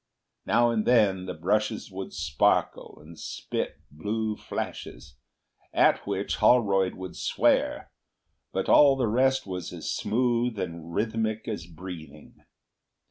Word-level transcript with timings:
Now 0.47 0.71
and 0.71 0.87
then 0.87 1.27
the 1.27 1.35
brushes 1.35 1.91
would 1.91 2.11
sparkle 2.11 2.97
and 2.99 3.19
spit 3.19 3.79
blue 3.91 4.35
flashes, 4.35 5.15
at 5.73 6.07
which 6.07 6.37
Holroyd 6.37 6.95
would 6.95 7.15
swear, 7.15 7.91
but 8.51 8.67
all 8.67 8.95
the 8.95 9.05
rest 9.05 9.45
was 9.45 9.71
as 9.71 9.91
smooth 9.91 10.57
and 10.57 10.91
rhythmic 10.91 11.47
as 11.47 11.67
breathing. 11.67 12.43